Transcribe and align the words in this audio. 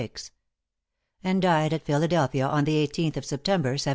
and 1.23 1.43
died 1.43 1.71
at 1.71 1.83
Philadelphia 1.85 2.47
on 2.47 2.63
the 2.63 2.73
18th 2.73 3.17
of 3.17 3.23
September, 3.23 3.69
1780. 3.73 3.89